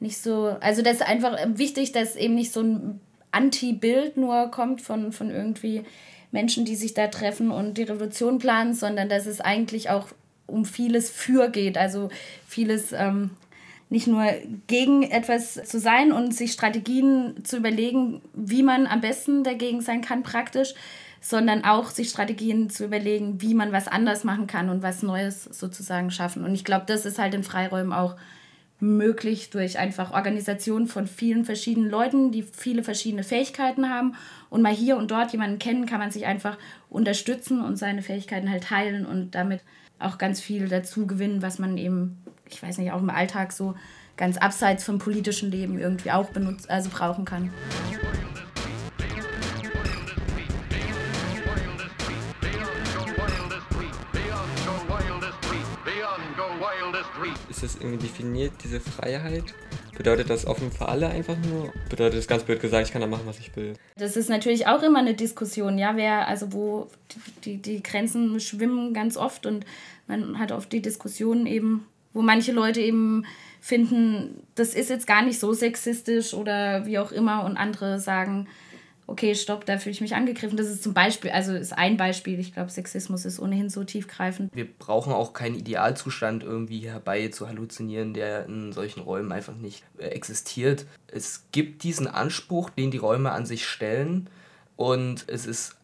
nicht 0.01 0.19
so, 0.19 0.57
also 0.61 0.83
das 0.83 0.97
ist 0.97 1.03
einfach 1.07 1.37
wichtig, 1.55 1.93
dass 1.93 2.15
eben 2.15 2.35
nicht 2.35 2.53
so 2.53 2.61
ein 2.61 3.01
Anti-Bild 3.33 4.17
nur 4.17 4.51
kommt 4.51 4.83
von, 4.83 5.13
von 5.13 5.31
irgendwie 5.31 5.85
Menschen, 6.31 6.65
die 6.65 6.77
sich 6.77 6.95
da 6.95 7.09
treffen 7.09 7.51
und 7.51 7.79
die 7.79 7.83
Revolution 7.83 8.39
planen, 8.39 8.75
sondern 8.75 9.09
dass 9.09 9.27
es 9.27 9.41
eigentlich 9.41 9.91
auch 9.91 10.09
um 10.47 10.65
vieles 10.65 11.11
für 11.11 11.51
geht. 11.51 11.77
Also 11.79 12.11
vieles 12.47 12.93
ähm, 12.93 13.31
nicht 13.91 14.07
nur 14.07 14.25
gegen 14.67 15.03
etwas 15.03 15.55
zu 15.55 15.79
sein 15.79 16.13
und 16.13 16.35
sich 16.35 16.53
Strategien 16.53 17.45
zu 17.45 17.57
überlegen, 17.57 18.21
wie 18.35 18.63
man 18.63 18.87
am 18.87 19.01
besten 19.01 19.45
dagegen 19.45 19.81
sein 19.81 20.03
kann 20.03 20.23
praktisch, 20.23 20.75
sondern 21.21 21.65
auch 21.65 21.91
sich 21.91 22.11
Strategien 22.11 22.71
zu 22.71 22.85
überlegen, 22.85 23.41
wie 23.41 23.55
man 23.55 23.73
was 23.73 23.89
anders 23.89 24.25
machen 24.25 24.47
kann 24.47 24.69
und 24.69 24.83
was 24.83 25.03
Neues 25.03 25.45
sozusagen 25.45 26.11
schaffen. 26.11 26.45
Und 26.45 26.55
ich 26.55 26.65
glaube, 26.65 26.85
das 26.87 27.07
ist 27.07 27.19
halt 27.19 27.35
in 27.35 27.43
Freiräumen 27.43 27.93
auch 27.93 28.17
möglich 28.81 29.51
durch 29.51 29.79
einfach 29.79 30.13
Organisation 30.13 30.87
von 30.87 31.07
vielen 31.07 31.45
verschiedenen 31.45 31.91
Leuten, 31.91 32.31
die 32.31 32.43
viele 32.43 32.85
verschiedene 32.85 33.25
Fähigkeiten 33.25 33.89
haben. 33.91 34.15
Und 34.51 34.63
mal 34.63 34.73
hier 34.73 34.97
und 34.97 35.11
dort 35.11 35.33
jemanden 35.33 35.59
kennen, 35.59 35.87
kann 35.87 35.99
man 35.99 36.11
sich 36.11 36.27
einfach 36.27 36.57
unterstützen 36.89 37.61
und 37.61 37.77
seine 37.77 38.03
Fähigkeiten 38.03 38.51
halt 38.51 38.65
teilen 38.65 39.05
und 39.05 39.35
damit 39.35 39.61
auch 39.99 40.19
ganz 40.19 40.41
viel 40.41 40.69
dazu 40.69 41.07
gewinnen, 41.07 41.43
was 41.43 41.59
man 41.59 41.77
eben, 41.77 42.19
ich 42.51 42.63
weiß 42.63 42.79
nicht, 42.79 42.93
auch 42.93 43.01
im 43.01 43.11
Alltag 43.11 43.53
so 43.53 43.75
ganz 44.17 44.37
abseits 44.37 44.85
vom 44.85 44.99
politischen 44.99 45.51
Leben 45.51 45.79
irgendwie 45.79 46.11
auch 46.11 46.31
benutzt, 46.31 46.69
also 46.71 46.91
brauchen 46.91 47.25
kann. 47.25 47.51
Ist 57.51 57.63
das 57.63 57.77
irgendwie 57.77 58.07
definiert, 58.07 58.53
diese 58.63 58.81
Freiheit? 58.81 59.45
Bedeutet 59.97 60.31
das 60.31 60.47
offen 60.47 60.71
für 60.71 60.89
alle 60.89 61.09
einfach 61.09 61.37
nur? 61.51 61.73
Bedeutet 61.91 62.19
das 62.19 62.29
ganz 62.29 62.45
blöd 62.45 62.61
gesagt, 62.61 62.87
ich 62.87 62.93
kann 62.93 63.01
da 63.01 63.09
machen, 63.09 63.27
was 63.27 63.41
ich 63.41 63.55
will? 63.57 63.75
Das 63.97 64.17
ist 64.17 64.31
natürlich 64.31 64.69
auch 64.69 64.83
immer 64.83 65.01
eine 65.01 65.15
Diskussion, 65.15 65.77
ja, 65.77 65.97
wer, 65.97 66.29
also 66.29 66.53
wo 66.53 66.87
die, 67.45 67.57
die 67.57 67.83
Grenzen 67.83 68.39
schwimmen 68.39 68.95
ganz 68.95 69.17
oft 69.17 69.45
und 69.45 69.67
man 70.07 70.39
hat 70.39 70.53
oft 70.53 70.73
die 70.73 70.83
Diskussion 70.83 71.47
eben, 71.47 71.85
wo 72.19 72.23
manche 72.23 72.51
Leute 72.51 72.81
eben 72.81 73.25
finden, 73.61 74.43
das 74.57 74.75
ist 74.75 74.91
jetzt 74.91 75.07
gar 75.07 75.23
nicht 75.23 75.39
so 75.39 75.53
sexistisch 75.53 76.35
oder 76.35 76.85
wie 76.85 76.99
auch 76.99 77.13
immer 77.13 77.45
und 77.45 77.57
andere 77.57 78.01
sagen, 78.01 78.49
okay, 79.07 79.37
stopp, 79.37 79.65
da 79.65 79.79
fühle 79.79 79.93
ich 79.93 80.01
mich 80.01 80.17
angegriffen. 80.17 80.57
Das 80.57 80.67
ist 80.67 80.83
zum 80.83 80.95
Beispiel, 80.95 81.31
also 81.31 81.55
ist 81.55 81.73
ein 81.73 81.97
Beispiel. 81.97 82.41
Ich 82.41 82.53
glaube, 82.53 82.71
Sexismus 82.71 83.25
ist 83.25 83.39
ohnehin 83.39 83.71
so 83.71 83.85
tiefgreifend. 83.85 84.51
Wir 84.53 84.67
brauchen 84.67 85.13
auch 85.13 85.33
keinen 85.33 85.55
Idealzustand 85.55 86.43
irgendwie 86.43 86.81
herbei 86.81 87.29
zu 87.29 87.49
halluzinieren, 87.49 88.15
der 88.15 88.47
in 88.47 88.73
solchen 88.73 89.01
Räumen 89.01 89.31
einfach 89.31 89.55
nicht 89.55 89.85
äh, 89.99 90.09
existiert. 90.09 90.87
Es 91.07 91.45
gibt 91.53 91.85
diesen 91.85 92.09
Anspruch, 92.09 92.69
den 92.69 92.91
die 92.91 92.99
Räume 92.99 93.31
an 93.31 93.47
sich 93.47 93.65
stellen. 93.65 94.29
Und 94.75 95.25
es 95.29 95.47
ist 95.47 95.78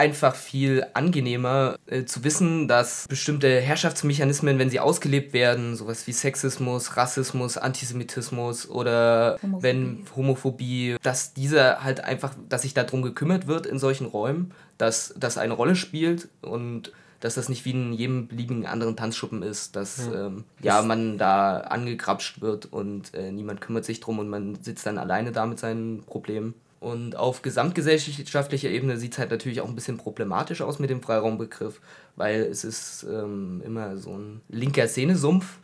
einfach 0.00 0.34
viel 0.34 0.86
angenehmer 0.94 1.76
äh, 1.84 2.06
zu 2.06 2.24
wissen, 2.24 2.68
dass 2.68 3.06
bestimmte 3.06 3.60
Herrschaftsmechanismen, 3.60 4.58
wenn 4.58 4.70
sie 4.70 4.80
ausgelebt 4.80 5.34
werden, 5.34 5.76
sowas 5.76 6.06
wie 6.06 6.12
Sexismus, 6.12 6.96
Rassismus, 6.96 7.58
Antisemitismus 7.58 8.66
oder 8.70 9.36
Homophobie. 9.42 9.62
wenn 9.62 10.04
Homophobie, 10.16 10.96
dass 11.02 11.34
diese 11.34 11.84
halt 11.84 12.02
einfach, 12.02 12.34
dass 12.48 12.62
sich 12.62 12.72
darum 12.72 13.02
gekümmert 13.02 13.46
wird 13.46 13.66
in 13.66 13.78
solchen 13.78 14.06
Räumen, 14.06 14.52
dass 14.78 15.12
das 15.18 15.36
eine 15.36 15.52
Rolle 15.52 15.76
spielt 15.76 16.28
und 16.40 16.92
dass 17.20 17.34
das 17.34 17.50
nicht 17.50 17.66
wie 17.66 17.72
in 17.72 17.92
jedem 17.92 18.26
beliebigen 18.26 18.64
anderen 18.64 18.96
Tanzschuppen 18.96 19.42
ist, 19.42 19.76
dass 19.76 20.06
ja, 20.06 20.26
ähm, 20.28 20.44
ja 20.62 20.80
man 20.80 21.18
da 21.18 21.58
angegrapscht 21.58 22.40
wird 22.40 22.72
und 22.72 23.12
äh, 23.12 23.30
niemand 23.30 23.60
kümmert 23.60 23.84
sich 23.84 24.00
drum 24.00 24.18
und 24.18 24.30
man 24.30 24.56
sitzt 24.62 24.86
dann 24.86 24.96
alleine 24.96 25.30
da 25.30 25.44
mit 25.44 25.58
seinen 25.58 26.02
Problemen. 26.04 26.54
Und 26.80 27.14
auf 27.14 27.42
gesamtgesellschaftlicher 27.42 28.70
Ebene 28.70 28.96
sieht 28.96 29.12
es 29.12 29.18
halt 29.18 29.30
natürlich 29.30 29.60
auch 29.60 29.68
ein 29.68 29.74
bisschen 29.74 29.98
problematisch 29.98 30.62
aus 30.62 30.78
mit 30.78 30.88
dem 30.88 31.02
Freiraumbegriff, 31.02 31.78
weil 32.16 32.40
es 32.40 32.64
ist 32.64 33.04
ähm, 33.04 33.62
immer 33.64 33.98
so 33.98 34.16
ein 34.16 34.40
linker 34.48 34.88
Szenesumpf. 34.88 35.58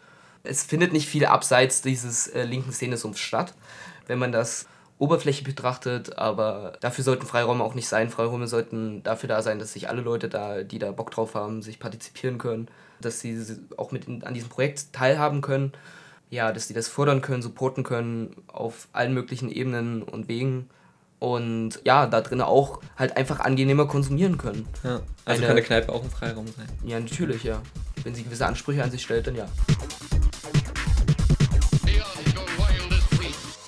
Es 0.45 0.63
findet 0.63 0.93
nicht 0.93 1.09
viel 1.09 1.25
abseits 1.25 1.81
dieses 1.81 2.29
äh, 2.29 2.45
linken 2.45 2.71
Szenesumpfs 2.71 3.21
statt, 3.21 3.55
wenn 4.07 4.19
man 4.19 4.31
das 4.31 4.67
oberflächlich 4.99 5.45
betrachtet, 5.45 6.19
aber 6.19 6.75
dafür 6.81 7.03
sollten 7.03 7.27
Freiräume 7.27 7.65
auch 7.65 7.75
nicht 7.75 7.89
sein. 7.89 8.11
Freiräume 8.11 8.47
sollten 8.47 9.03
dafür 9.03 9.29
da 9.29 9.41
sein, 9.41 9.59
dass 9.59 9.73
sich 9.73 9.89
alle 9.89 10.03
Leute 10.03 10.29
da, 10.29 10.63
die 10.63 10.79
da 10.79 10.93
Bock 10.93 11.11
drauf 11.11 11.35
haben, 11.35 11.63
sich 11.63 11.79
partizipieren 11.79 12.37
können, 12.37 12.69
dass 13.01 13.21
sie 13.21 13.39
auch 13.79 13.91
mit 13.91 14.07
in, 14.07 14.23
an 14.23 14.35
diesem 14.35 14.51
Projekt 14.51 14.93
teilhaben 14.93 15.41
können, 15.41 15.73
ja, 16.29 16.53
dass 16.53 16.69
sie 16.69 16.75
das 16.75 16.89
fordern 16.89 17.23
können, 17.23 17.43
supporten 17.43 17.85
können 17.85 18.37
auf 18.49 18.89
allen 18.93 19.15
möglichen 19.15 19.51
Ebenen 19.51 20.03
und 20.03 20.29
Wegen 20.29 20.69
und 21.19 21.81
ja, 21.85 22.07
da 22.07 22.21
drin 22.21 22.41
auch 22.41 22.81
halt 22.97 23.17
einfach 23.17 23.41
angenehmer 23.41 23.87
konsumieren 23.87 24.39
können. 24.39 24.67
Ja, 24.85 25.01
also 25.25 25.39
Eine, 25.39 25.41
kann 25.41 25.51
eine 25.51 25.63
Kneipe 25.63 25.93
auch 25.93 26.03
ein 26.03 26.11
Freiraum 26.11 26.47
sein. 26.47 26.67
Ja, 26.85 27.01
natürlich, 27.01 27.45
ja. 27.45 27.63
Wenn 28.05 28.15
sie 28.15 28.23
gewisse 28.23 28.47
Ansprüche 28.47 28.83
an 28.83 28.91
sich 28.91 29.03
stellt, 29.03 29.27
dann 29.27 29.37
ja. 29.37 29.47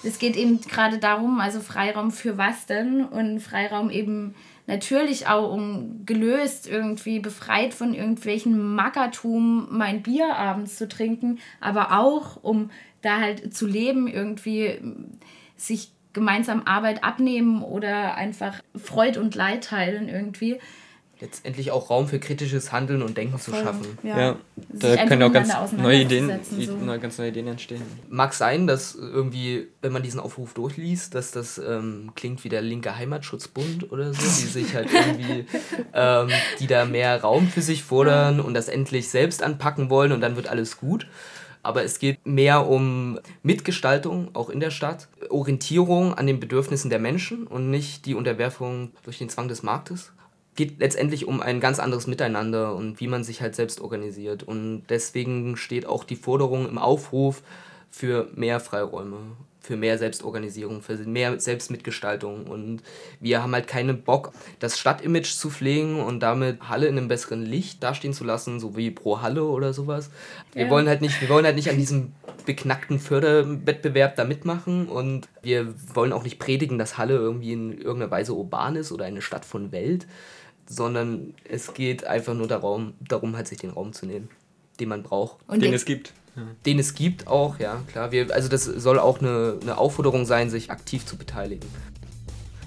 Es 0.04 0.18
geht 0.18 0.36
eben 0.36 0.60
gerade 0.60 0.98
darum, 0.98 1.40
also 1.40 1.60
Freiraum 1.60 2.10
für 2.10 2.38
was 2.38 2.66
denn? 2.66 3.04
Und 3.04 3.40
Freiraum 3.40 3.90
eben 3.90 4.34
natürlich 4.66 5.26
auch 5.26 5.52
um 5.52 6.04
gelöst, 6.06 6.66
irgendwie 6.66 7.20
befreit 7.20 7.74
von 7.74 7.94
irgendwelchen 7.94 8.74
Mackertum, 8.74 9.68
mein 9.70 10.02
Bier 10.02 10.36
abends 10.36 10.76
zu 10.76 10.88
trinken, 10.88 11.38
aber 11.60 11.98
auch 11.98 12.42
um 12.42 12.70
da 13.02 13.18
halt 13.18 13.54
zu 13.54 13.66
leben, 13.66 14.08
irgendwie 14.08 14.78
sich 15.56 15.92
gemeinsam 16.18 16.62
Arbeit 16.64 17.04
abnehmen 17.04 17.62
oder 17.62 18.16
einfach 18.16 18.60
Freud 18.74 19.18
und 19.18 19.34
Leid 19.34 19.64
teilen 19.64 20.08
irgendwie. 20.08 20.58
Letztendlich 21.20 21.72
auch 21.72 21.90
Raum 21.90 22.06
für 22.06 22.20
kritisches 22.20 22.70
Handeln 22.70 23.02
und 23.02 23.16
Denken 23.16 23.38
Voll, 23.38 23.54
zu 23.54 23.60
schaffen. 23.60 23.98
Ja, 24.04 24.18
ja 24.18 24.36
da 24.68 25.04
können 25.06 25.22
auch 25.24 25.32
ganz 25.32 25.52
neue, 25.72 26.02
Ideen, 26.02 26.30
so. 26.44 26.76
ganz 27.00 27.18
neue 27.18 27.30
Ideen 27.30 27.48
entstehen. 27.48 27.82
Mag 28.08 28.34
sein, 28.34 28.68
dass 28.68 28.94
irgendwie, 28.94 29.66
wenn 29.82 29.92
man 29.92 30.02
diesen 30.04 30.20
Aufruf 30.20 30.54
durchliest, 30.54 31.16
dass 31.16 31.32
das 31.32 31.58
ähm, 31.58 32.12
klingt 32.14 32.44
wie 32.44 32.48
der 32.48 32.62
linke 32.62 32.96
Heimatschutzbund 32.96 33.90
oder 33.90 34.12
so, 34.14 34.20
die 34.20 34.46
sich 34.46 34.74
halt 34.74 34.90
irgendwie, 34.92 35.44
ähm, 35.92 36.28
die 36.60 36.68
da 36.68 36.84
mehr 36.84 37.20
Raum 37.20 37.48
für 37.48 37.62
sich 37.62 37.82
fordern 37.82 38.40
und 38.40 38.54
das 38.54 38.68
endlich 38.68 39.08
selbst 39.08 39.42
anpacken 39.42 39.90
wollen 39.90 40.12
und 40.12 40.20
dann 40.20 40.36
wird 40.36 40.48
alles 40.48 40.76
gut 40.76 41.06
aber 41.68 41.84
es 41.84 41.98
geht 41.98 42.26
mehr 42.26 42.66
um 42.66 43.20
Mitgestaltung, 43.42 44.30
auch 44.32 44.48
in 44.48 44.58
der 44.58 44.70
Stadt, 44.70 45.08
Orientierung 45.28 46.14
an 46.14 46.26
den 46.26 46.40
Bedürfnissen 46.40 46.88
der 46.88 46.98
Menschen 46.98 47.46
und 47.46 47.70
nicht 47.70 48.06
die 48.06 48.14
Unterwerfung 48.14 48.92
durch 49.02 49.18
den 49.18 49.28
Zwang 49.28 49.48
des 49.48 49.62
Marktes. 49.62 50.12
Geht 50.54 50.80
letztendlich 50.80 51.26
um 51.26 51.42
ein 51.42 51.60
ganz 51.60 51.78
anderes 51.78 52.06
Miteinander 52.06 52.74
und 52.74 53.00
wie 53.00 53.06
man 53.06 53.22
sich 53.22 53.42
halt 53.42 53.54
selbst 53.54 53.82
organisiert. 53.82 54.44
Und 54.44 54.84
deswegen 54.88 55.58
steht 55.58 55.84
auch 55.84 56.04
die 56.04 56.16
Forderung 56.16 56.66
im 56.66 56.78
Aufruf 56.78 57.42
für 57.90 58.30
mehr 58.34 58.60
Freiräume 58.60 59.18
für 59.68 59.76
mehr 59.76 59.98
Selbstorganisierung, 59.98 60.80
für 60.80 60.96
mehr 60.96 61.38
Selbstmitgestaltung. 61.38 62.46
Und 62.46 62.82
wir 63.20 63.42
haben 63.42 63.52
halt 63.52 63.66
keinen 63.66 64.02
Bock, 64.02 64.32
das 64.60 64.78
Stadtimage 64.78 65.36
zu 65.36 65.50
pflegen 65.50 66.00
und 66.00 66.20
damit 66.20 66.70
Halle 66.70 66.86
in 66.86 66.96
einem 66.96 67.08
besseren 67.08 67.44
Licht 67.44 67.82
dastehen 67.82 68.14
zu 68.14 68.24
lassen, 68.24 68.60
so 68.60 68.78
wie 68.78 68.90
pro 68.90 69.20
Halle 69.20 69.44
oder 69.44 69.74
sowas. 69.74 70.08
Wir 70.54 70.64
ja. 70.64 70.70
wollen 70.70 70.88
halt 70.88 71.02
nicht, 71.02 71.20
wir 71.20 71.28
wollen 71.28 71.44
halt 71.44 71.54
nicht 71.54 71.68
an 71.68 71.76
diesem 71.76 72.12
beknackten 72.46 72.98
Förderwettbewerb 72.98 74.16
da 74.16 74.24
mitmachen 74.24 74.88
und 74.88 75.28
wir 75.42 75.74
wollen 75.94 76.14
auch 76.14 76.22
nicht 76.22 76.38
predigen, 76.38 76.78
dass 76.78 76.96
Halle 76.96 77.16
irgendwie 77.16 77.52
in 77.52 77.72
irgendeiner 77.72 78.10
Weise 78.10 78.32
urban 78.32 78.74
ist 78.74 78.90
oder 78.90 79.04
eine 79.04 79.20
Stadt 79.20 79.44
von 79.44 79.70
Welt, 79.70 80.06
sondern 80.66 81.34
es 81.44 81.74
geht 81.74 82.04
einfach 82.04 82.32
nur 82.32 82.48
darum, 82.48 82.94
darum 83.06 83.36
halt 83.36 83.48
sich 83.48 83.58
den 83.58 83.70
Raum 83.70 83.92
zu 83.92 84.06
nehmen, 84.06 84.30
den 84.80 84.88
man 84.88 85.02
braucht. 85.02 85.36
Und 85.46 85.60
den 85.62 85.74
es 85.74 85.84
gibt 85.84 86.14
den 86.66 86.78
es 86.78 86.94
gibt 86.94 87.26
auch, 87.26 87.58
ja, 87.58 87.82
klar. 87.90 88.12
Wir, 88.12 88.34
also 88.34 88.48
das 88.48 88.64
soll 88.64 88.98
auch 88.98 89.20
eine, 89.20 89.56
eine 89.60 89.78
Aufforderung 89.78 90.26
sein, 90.26 90.50
sich 90.50 90.70
aktiv 90.70 91.06
zu 91.06 91.16
beteiligen. 91.16 91.68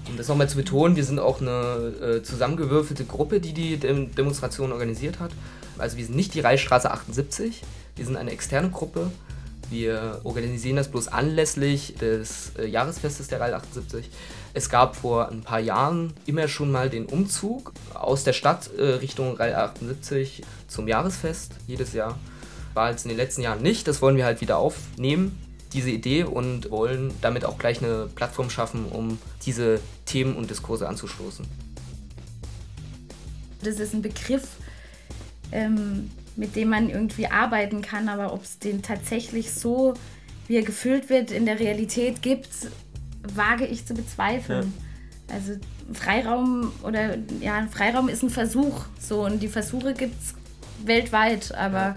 Um 0.08 0.16
das 0.16 0.28
nochmal 0.28 0.48
zu 0.48 0.56
betonen, 0.56 0.96
wir 0.96 1.04
sind 1.04 1.18
auch 1.18 1.40
eine 1.40 1.50
äh, 1.50 2.22
zusammengewürfelte 2.22 3.04
Gruppe, 3.04 3.40
die 3.40 3.52
die 3.52 3.76
Dem 3.76 4.14
Demonstration 4.14 4.72
organisiert 4.72 5.20
hat. 5.20 5.30
Also 5.78 5.96
wir 5.96 6.04
sind 6.04 6.16
nicht 6.16 6.34
die 6.34 6.40
Reichsstraße 6.40 6.90
78, 6.90 7.62
wir 7.96 8.04
sind 8.04 8.16
eine 8.16 8.30
externe 8.30 8.70
Gruppe. 8.70 9.10
Wir 9.70 10.20
organisieren 10.24 10.76
das 10.76 10.88
bloß 10.88 11.08
anlässlich 11.08 11.94
des 11.94 12.52
äh, 12.58 12.66
Jahresfestes 12.66 13.28
der 13.28 13.40
Reihe 13.40 13.56
78. 13.56 14.10
Es 14.52 14.68
gab 14.68 14.96
vor 14.96 15.30
ein 15.30 15.40
paar 15.40 15.60
Jahren 15.60 16.12
immer 16.26 16.46
schon 16.46 16.70
mal 16.70 16.90
den 16.90 17.06
Umzug 17.06 17.72
aus 17.94 18.22
der 18.22 18.34
Stadt 18.34 18.70
äh, 18.76 18.82
Richtung 18.82 19.34
Reihe 19.36 19.56
78 19.56 20.42
zum 20.68 20.88
Jahresfest 20.88 21.52
jedes 21.66 21.94
Jahr. 21.94 22.18
War 22.74 22.90
jetzt 22.90 23.04
in 23.04 23.10
den 23.10 23.18
letzten 23.18 23.42
Jahren 23.42 23.62
nicht. 23.62 23.86
Das 23.88 24.02
wollen 24.02 24.16
wir 24.16 24.24
halt 24.24 24.40
wieder 24.40 24.58
aufnehmen, 24.58 25.38
diese 25.72 25.90
Idee, 25.90 26.24
und 26.24 26.70
wollen 26.70 27.12
damit 27.20 27.44
auch 27.44 27.58
gleich 27.58 27.82
eine 27.82 28.08
Plattform 28.14 28.50
schaffen, 28.50 28.86
um 28.86 29.18
diese 29.44 29.80
Themen 30.06 30.36
und 30.36 30.50
Diskurse 30.50 30.88
anzustoßen. 30.88 31.44
Das 33.62 33.78
ist 33.78 33.94
ein 33.94 34.02
Begriff, 34.02 34.48
ähm, 35.52 36.10
mit 36.36 36.56
dem 36.56 36.70
man 36.70 36.90
irgendwie 36.90 37.26
arbeiten 37.26 37.82
kann, 37.82 38.08
aber 38.08 38.32
ob 38.32 38.42
es 38.42 38.58
den 38.58 38.82
tatsächlich 38.82 39.52
so, 39.52 39.94
wie 40.48 40.56
er 40.56 40.62
gefüllt 40.62 41.10
wird, 41.10 41.30
in 41.30 41.46
der 41.46 41.60
Realität 41.60 42.22
gibt, 42.22 42.48
wage 43.34 43.66
ich 43.66 43.86
zu 43.86 43.94
bezweifeln. 43.94 44.72
Ja. 45.28 45.34
Also 45.34 45.52
Freiraum 45.92 46.72
oder 46.82 47.16
ja, 47.40 47.66
Freiraum 47.70 48.08
ist 48.08 48.22
ein 48.22 48.30
Versuch 48.30 48.84
so 49.00 49.24
und 49.24 49.42
die 49.42 49.48
Versuche 49.48 49.94
gibt 49.94 50.20
es 50.20 50.34
weltweit, 50.84 51.54
aber 51.54 51.78
ja. 51.78 51.94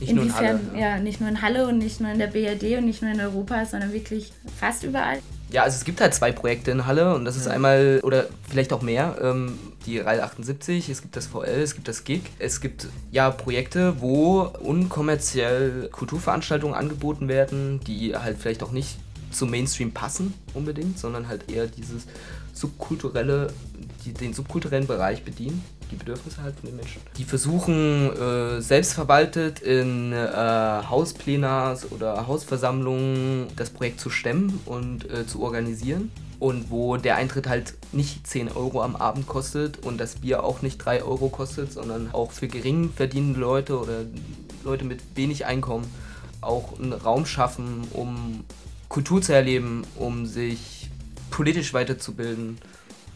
Nicht 0.00 0.10
Inwiefern, 0.10 0.42
nur 0.42 0.50
in 0.50 0.70
Halle, 0.70 0.80
ja. 0.80 0.96
ja, 0.96 0.98
nicht 0.98 1.20
nur 1.20 1.28
in 1.28 1.42
Halle 1.42 1.66
und 1.66 1.78
nicht 1.78 2.00
nur 2.00 2.10
in 2.10 2.18
der 2.18 2.28
BRD 2.28 2.78
und 2.78 2.86
nicht 2.86 3.02
nur 3.02 3.12
in 3.12 3.20
Europa, 3.20 3.66
sondern 3.66 3.92
wirklich 3.92 4.32
fast 4.58 4.82
überall. 4.82 5.18
Ja, 5.52 5.64
also 5.64 5.76
es 5.76 5.84
gibt 5.84 6.00
halt 6.00 6.14
zwei 6.14 6.32
Projekte 6.32 6.70
in 6.70 6.86
Halle 6.86 7.14
und 7.14 7.24
das 7.24 7.36
ist 7.36 7.48
einmal, 7.48 8.00
oder 8.02 8.26
vielleicht 8.48 8.72
auch 8.72 8.82
mehr, 8.82 9.16
ähm, 9.20 9.58
die 9.84 9.98
Reihe 9.98 10.22
78, 10.22 10.88
es 10.88 11.02
gibt 11.02 11.16
das 11.16 11.26
VL, 11.26 11.60
es 11.62 11.74
gibt 11.74 11.88
das 11.88 12.04
GIG. 12.04 12.22
Es 12.38 12.60
gibt 12.60 12.86
ja 13.10 13.30
Projekte, 13.30 14.00
wo 14.00 14.42
unkommerziell 14.42 15.88
Kulturveranstaltungen 15.90 16.74
angeboten 16.74 17.28
werden, 17.28 17.80
die 17.86 18.16
halt 18.16 18.38
vielleicht 18.38 18.62
auch 18.62 18.72
nicht 18.72 18.98
zum 19.30 19.50
Mainstream 19.50 19.92
passen 19.92 20.34
unbedingt, 20.54 20.98
sondern 20.98 21.28
halt 21.28 21.50
eher 21.50 21.66
dieses 21.66 22.06
subkulturelle, 22.52 23.52
die, 24.04 24.12
den 24.12 24.32
subkulturellen 24.32 24.86
Bereich 24.86 25.24
bedienen 25.24 25.62
die 25.90 25.96
Bedürfnisse 25.96 26.42
halt 26.42 26.54
von 26.58 26.68
den 26.68 26.76
Menschen. 26.76 27.00
Die 27.16 27.24
versuchen 27.24 28.10
äh, 28.16 28.60
selbstverwaltet 28.60 29.60
in 29.60 30.12
äh, 30.12 30.16
Hausplenars 30.26 31.90
oder 31.92 32.26
Hausversammlungen 32.26 33.48
das 33.56 33.70
Projekt 33.70 34.00
zu 34.00 34.10
stemmen 34.10 34.60
und 34.66 35.10
äh, 35.10 35.26
zu 35.26 35.42
organisieren. 35.42 36.10
Und 36.38 36.70
wo 36.70 36.96
der 36.96 37.16
Eintritt 37.16 37.48
halt 37.48 37.74
nicht 37.92 38.26
10 38.26 38.52
Euro 38.52 38.82
am 38.82 38.96
Abend 38.96 39.26
kostet 39.26 39.84
und 39.84 39.98
das 39.98 40.16
Bier 40.16 40.42
auch 40.42 40.62
nicht 40.62 40.78
3 40.78 41.02
Euro 41.02 41.28
kostet, 41.28 41.70
sondern 41.70 42.08
auch 42.12 42.32
für 42.32 42.48
gering 42.48 42.90
verdienende 42.94 43.38
Leute 43.38 43.78
oder 43.78 44.04
Leute 44.64 44.86
mit 44.86 45.00
wenig 45.16 45.44
Einkommen 45.44 45.86
auch 46.40 46.78
einen 46.78 46.94
Raum 46.94 47.26
schaffen, 47.26 47.86
um 47.92 48.44
Kultur 48.88 49.20
zu 49.20 49.34
erleben, 49.34 49.84
um 49.96 50.26
sich 50.26 50.90
politisch 51.30 51.74
weiterzubilden, 51.74 52.58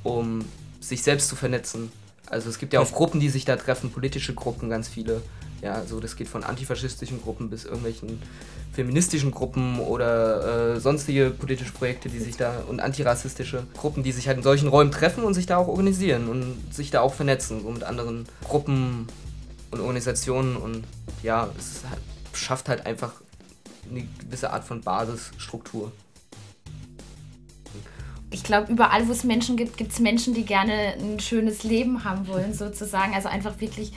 um 0.02 0.45
sich 0.81 1.02
selbst 1.02 1.28
zu 1.28 1.37
vernetzen. 1.37 1.90
Also 2.31 2.49
es 2.49 2.59
gibt 2.59 2.73
ja 2.73 2.81
auch 2.81 2.90
Gruppen, 2.90 3.21
die 3.21 3.28
sich 3.28 3.45
da 3.45 3.57
treffen, 3.57 3.90
politische 3.90 4.35
Gruppen, 4.35 4.71
ganz 4.71 4.88
viele. 4.88 5.23
Ja, 5.62 5.75
also 5.75 6.00
das 6.00 6.16
geht 6.16 6.28
von 6.28 6.45
antifaschistischen 6.45 7.23
Gruppen 7.23 7.49
bis 7.49 7.64
irgendwelchen 7.64 8.21
feministischen 8.75 9.31
Gruppen 9.31 9.78
oder 9.78 10.75
äh, 10.75 10.81
sonstige 10.81 11.31
politische 11.31 11.73
Projekte, 11.73 12.09
die 12.09 12.19
sich 12.19 12.37
da 12.37 12.62
und 12.69 12.81
antirassistische 12.81 13.62
Gruppen, 13.75 14.02
die 14.02 14.12
sich 14.12 14.26
halt 14.26 14.37
in 14.37 14.43
solchen 14.43 14.69
Räumen 14.69 14.90
treffen 14.90 15.25
und 15.25 15.33
sich 15.33 15.47
da 15.47 15.57
auch 15.57 15.69
organisieren 15.69 16.28
und 16.28 16.75
sich 16.75 16.90
da 16.90 17.00
auch 17.00 17.14
vernetzen, 17.14 17.62
so 17.62 17.71
mit 17.71 17.85
anderen 17.85 18.26
Gruppen 18.43 19.07
und 19.71 19.81
Organisationen 19.81 20.57
und 20.57 20.85
ja, 21.23 21.49
es 21.59 21.83
halt, 21.88 22.00
schafft 22.35 22.69
halt 22.69 22.85
einfach 22.85 23.12
eine 23.88 24.07
gewisse 24.19 24.52
Art 24.52 24.64
von 24.64 24.81
Basisstruktur 24.81 25.93
ich 28.35 28.43
glaube, 28.43 28.73
überall, 28.73 29.07
wo 29.07 29.12
es 29.12 29.23
Menschen 29.23 29.57
gibt, 29.57 29.76
gibt 29.76 29.93
es 29.93 30.00
Menschen, 30.00 30.35
die 30.35 30.45
gerne 30.45 30.95
ein 30.99 31.21
schönes 31.21 31.62
Leben 31.62 32.03
haben 32.05 32.26
wollen, 32.26 32.53
sozusagen. 32.55 33.14
Also 33.14 33.29
einfach 33.29 33.61
wirklich 33.61 33.93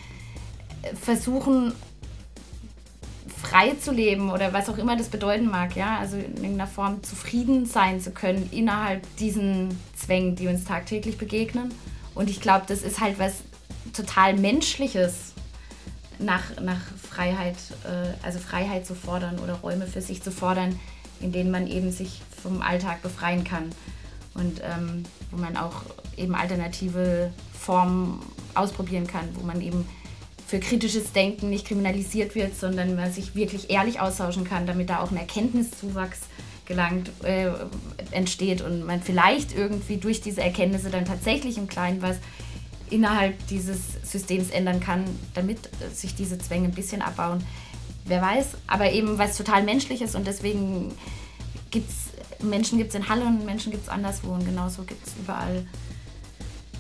äh, 0.84 0.96
versuchen, 0.96 1.74
frei 3.42 3.72
zu 3.82 3.92
leben 3.92 4.30
oder 4.30 4.54
was 4.54 4.70
auch 4.70 4.78
immer 4.78 4.96
das 4.96 5.10
bedeuten 5.10 5.48
mag, 5.50 5.76
ja. 5.76 5.98
Also 5.98 6.18
in 6.18 6.36
irgendeiner 6.36 6.68
Form 6.68 7.04
zufrieden 7.04 7.66
sein 7.66 8.00
zu 8.00 8.12
können 8.12 8.48
innerhalb 8.52 9.04
diesen 9.18 9.78
Zwängen, 9.96 10.36
die 10.36 10.48
uns 10.48 10.66
tagtäglich 10.66 11.18
begegnen. 11.18 11.74
Und 12.14 12.30
ich 12.30 12.40
glaube, 12.40 12.66
das 12.68 12.84
ist 12.84 13.00
halt 13.00 13.20
was 13.20 13.42
total 13.94 14.36
Menschliches, 14.36 15.34
nach, 16.20 16.60
nach 16.62 16.82
Freiheit, 17.10 17.56
äh, 17.86 18.26
also 18.26 18.40
Freiheit 18.40 18.86
zu 18.86 18.96
fordern 18.96 19.40
oder 19.40 19.54
Räume 19.54 19.88
für 19.88 20.02
sich 20.02 20.22
zu 20.22 20.32
fordern, 20.32 20.80
in 21.22 21.32
denen 21.32 21.50
man 21.50 21.68
eben 21.68 21.92
sich 21.92 22.22
vom 22.42 22.62
Alltag 22.62 23.02
befreien 23.02 23.44
kann 23.44 23.72
und 24.38 24.62
ähm, 24.64 25.04
wo 25.32 25.38
man 25.38 25.58
auch 25.58 25.82
eben 26.16 26.36
alternative 26.36 27.32
Formen 27.54 28.22
ausprobieren 28.54 29.08
kann, 29.08 29.28
wo 29.34 29.46
man 29.46 29.62
eben 29.62 29.86
für 30.48 30.60
kritisches 30.60 31.12
Denken 31.12 31.50
nicht 31.50 31.68
kriminalisiert 31.68 32.34
wird, 32.34 32.58
sondern 32.58 32.96
man 32.96 33.12
sich 33.12 33.36
wirklich 33.36 33.70
ehrlich 33.70 34.00
austauschen 34.00 34.46
kann, 34.46 34.66
damit 34.66 34.90
da 34.90 35.02
auch 35.02 35.12
ein 35.12 35.18
Erkenntniszuwachs 35.18 36.22
gelangt, 36.66 37.12
äh, 37.24 37.50
entsteht 38.12 38.62
und 38.62 38.86
man 38.86 39.02
vielleicht 39.02 39.56
irgendwie 39.56 39.98
durch 39.98 40.22
diese 40.22 40.42
Erkenntnisse 40.42 40.90
dann 40.90 41.06
tatsächlich 41.06 41.58
im 41.58 41.68
Kleinen 41.68 42.02
was 42.02 42.18
innerhalb 42.90 43.48
dieses 43.48 43.80
Systems 44.04 44.50
ändern 44.50 44.80
kann, 44.80 45.04
damit 45.34 45.60
sich 45.94 46.16
diese 46.16 46.38
Zwänge 46.38 46.70
ein 46.70 46.74
bisschen 46.74 47.02
abbauen. 47.02 47.44
Wer 48.06 48.22
weiß, 48.22 48.48
aber 48.68 48.92
eben 48.92 49.18
was 49.18 49.36
total 49.36 49.64
menschliches 49.64 50.16
und 50.16 50.26
deswegen 50.26 50.94
gibt 51.72 51.90
es 51.90 51.96
Menschen 52.42 52.78
gibt 52.78 52.90
es 52.90 52.96
in 52.96 53.08
Halle 53.08 53.26
und 53.26 53.46
Menschen 53.46 53.72
gibt 53.72 53.84
es 53.84 53.90
anderswo 53.90 54.32
und 54.34 54.46
genauso 54.46 54.84
gibt 54.84 55.06
es 55.06 55.14
überall 55.18 55.66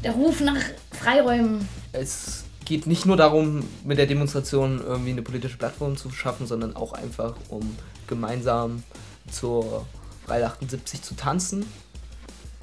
der 0.04 0.12
Ruf 0.12 0.42
nach 0.42 0.62
Freiräumen. 0.92 1.68
Es 1.92 2.46
geht 2.66 2.86
nicht 2.86 3.06
nur 3.06 3.18
darum, 3.18 3.64
mit 3.84 3.98
der 3.98 4.08
Demonstration 4.08 4.80
irgendwie 4.80 5.12
eine 5.12 5.22
politische 5.22 5.58
Plattform 5.58 5.96
zu 5.96 6.12
schaffen, 6.12 6.46
sondern 6.46 6.76
auch 6.76 6.93
einfach, 6.93 7.36
um 7.50 7.78
gemeinsam 8.08 8.84
zur 9.32 9.86
Reihe 10.28 10.46
78 10.46 11.02
zu 11.02 11.15
tanzen 11.15 11.65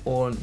und 0.04 0.38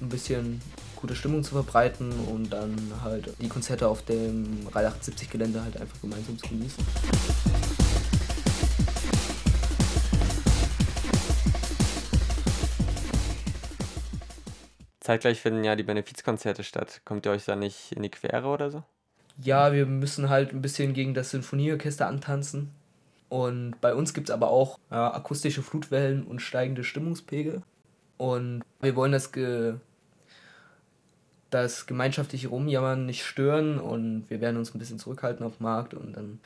ein 0.00 0.08
bisschen 0.08 0.60
gute 0.96 1.14
Stimmung 1.14 1.44
zu 1.44 1.52
verbreiten 1.52 2.12
und 2.32 2.50
dann 2.50 2.76
halt 3.02 3.32
die 3.40 3.48
Konzerte 3.48 3.88
auf 3.88 4.02
dem 4.02 4.66
Reihe 4.72 4.88
78 4.88 5.30
Gelände 5.30 5.62
halt 5.62 5.80
einfach 5.80 6.00
gemeinsam 6.00 6.38
zu 6.38 6.48
genießen. 6.48 6.84
Zeitgleich 15.06 15.40
finden 15.40 15.62
ja 15.62 15.76
die 15.76 15.84
Benefizkonzerte 15.84 16.64
statt. 16.64 17.00
Kommt 17.04 17.26
ihr 17.26 17.30
euch 17.30 17.44
da 17.44 17.54
nicht 17.54 17.92
in 17.92 18.02
die 18.02 18.10
Quere 18.10 18.48
oder 18.48 18.72
so? 18.72 18.82
Ja, 19.40 19.72
wir 19.72 19.86
müssen 19.86 20.30
halt 20.30 20.52
ein 20.52 20.62
bisschen 20.62 20.94
gegen 20.94 21.14
das 21.14 21.30
Sinfonieorchester 21.30 22.08
antanzen. 22.08 22.72
Und 23.28 23.80
bei 23.80 23.94
uns 23.94 24.14
gibt 24.14 24.30
es 24.30 24.34
aber 24.34 24.50
auch 24.50 24.80
ja, 24.90 25.14
akustische 25.14 25.62
Flutwellen 25.62 26.24
und 26.24 26.42
steigende 26.42 26.82
Stimmungspegel. 26.82 27.62
Und 28.16 28.64
wir 28.80 28.96
wollen 28.96 29.12
das, 29.12 29.30
ge 29.30 29.74
das 31.50 31.86
gemeinschaftliche 31.86 32.48
Rumjammern 32.48 33.06
nicht 33.06 33.24
stören 33.24 33.78
und 33.78 34.28
wir 34.28 34.40
werden 34.40 34.56
uns 34.56 34.74
ein 34.74 34.80
bisschen 34.80 34.98
zurückhalten 34.98 35.46
auf 35.46 35.58
dem 35.58 35.62
Markt 35.62 35.94
und 35.94 36.16
dann 36.16 36.40